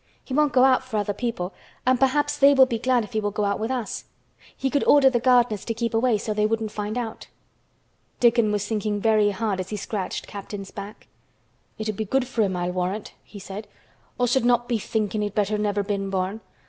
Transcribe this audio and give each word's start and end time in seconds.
He 0.23 0.33
won't 0.33 0.51
go 0.51 0.63
out 0.63 0.83
for 0.83 0.97
other 0.97 1.13
people 1.13 1.53
and 1.85 1.99
perhaps 1.99 2.35
they 2.35 2.55
will 2.55 2.65
be 2.65 2.79
glad 2.79 3.03
if 3.03 3.13
he 3.13 3.19
will 3.21 3.29
go 3.29 3.45
out 3.45 3.59
with 3.59 3.69
us. 3.69 4.05
He 4.57 4.71
could 4.71 4.83
order 4.85 5.11
the 5.11 5.19
gardeners 5.19 5.63
to 5.65 5.75
keep 5.75 5.93
away 5.93 6.17
so 6.17 6.33
they 6.33 6.47
wouldn't 6.47 6.71
find 6.71 6.97
out." 6.97 7.27
Dickon 8.19 8.51
was 8.51 8.67
thinking 8.67 8.99
very 8.99 9.29
hard 9.29 9.59
as 9.59 9.69
he 9.69 9.77
scratched 9.77 10.25
Captain's 10.25 10.71
back. 10.71 11.05
"It'd 11.77 11.95
be 11.95 12.05
good 12.05 12.25
for 12.27 12.41
him, 12.41 12.57
I'll 12.57 12.71
warrant," 12.71 13.13
he 13.23 13.37
said. 13.37 13.67
"Us'd 14.19 14.43
not 14.43 14.67
be 14.67 14.79
thinkin' 14.79 15.21
he'd 15.21 15.35
better 15.35 15.59
never 15.59 15.83
been 15.83 16.09
born. 16.09 16.41